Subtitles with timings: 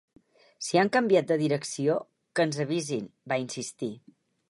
[0.67, 1.99] Si han canviat de direcció,
[2.39, 3.97] que ens avisin, va insistir.